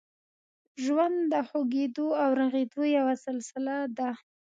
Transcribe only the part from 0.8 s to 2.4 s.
ژوند د خوږېدو او